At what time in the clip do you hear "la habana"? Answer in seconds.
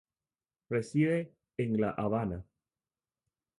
1.79-2.43